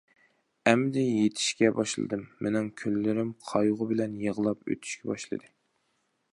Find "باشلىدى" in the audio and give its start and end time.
5.15-5.55